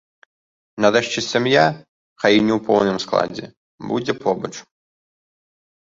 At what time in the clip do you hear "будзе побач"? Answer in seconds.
3.93-4.55